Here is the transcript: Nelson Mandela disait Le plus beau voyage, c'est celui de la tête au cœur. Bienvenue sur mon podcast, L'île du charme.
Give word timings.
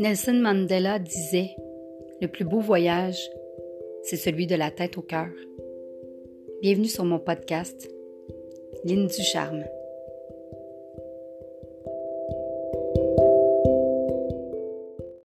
Nelson 0.00 0.40
Mandela 0.40 0.98
disait 0.98 1.54
Le 2.22 2.26
plus 2.26 2.46
beau 2.46 2.58
voyage, 2.58 3.20
c'est 4.02 4.16
celui 4.16 4.46
de 4.46 4.54
la 4.54 4.70
tête 4.70 4.96
au 4.96 5.02
cœur. 5.02 5.28
Bienvenue 6.62 6.88
sur 6.88 7.04
mon 7.04 7.18
podcast, 7.18 7.86
L'île 8.82 9.08
du 9.08 9.22
charme. 9.22 9.62